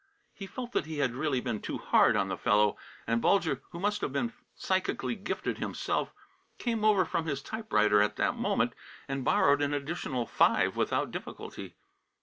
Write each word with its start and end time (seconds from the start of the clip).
He 0.33 0.47
felt 0.47 0.71
that 0.71 0.87
he 0.87 0.97
had 0.97 1.13
really 1.13 1.39
been 1.41 1.61
too 1.61 1.77
hard 1.77 2.15
on 2.15 2.27
the 2.27 2.35
fellow. 2.35 2.75
And 3.05 3.21
Bulger, 3.21 3.61
who 3.69 3.79
must 3.79 4.01
have 4.01 4.11
been 4.11 4.33
psychically 4.55 5.13
gifted 5.13 5.59
himself, 5.59 6.11
came 6.57 6.83
over 6.83 7.05
from 7.05 7.27
his 7.27 7.43
typewriter 7.43 8.01
at 8.01 8.15
that 8.15 8.35
moment 8.35 8.73
and 9.07 9.23
borrowed 9.23 9.61
an 9.61 9.75
additional 9.75 10.25
five 10.25 10.75
without 10.75 11.11
difficulty. 11.11 11.75